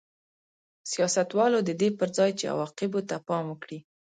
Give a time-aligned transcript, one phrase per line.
[0.91, 3.79] سیاستوالو د دې پر ځای چې عواقبو ته پام وکړي